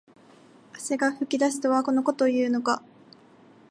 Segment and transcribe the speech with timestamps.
[0.73, 2.81] 汗が噴き出すとはこのことを言うのか